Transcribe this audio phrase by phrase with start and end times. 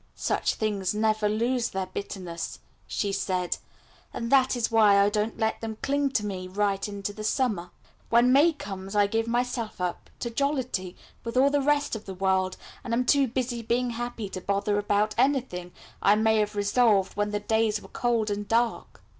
[0.15, 2.57] "Such things never lose their bitterness,"
[2.87, 3.57] she said,
[4.11, 7.69] "and that is why I don't let them cling to me right into the summer.
[8.09, 12.15] When May comes, I give myself up to jollity with all the rest of the
[12.15, 15.71] world, and am too busy being happy to bother about anything
[16.01, 19.03] I may have resolved when the days were cold and dark."